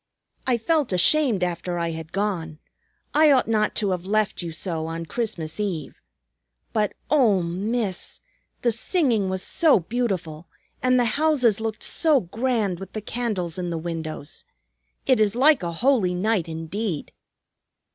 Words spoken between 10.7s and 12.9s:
and the houses looked so grand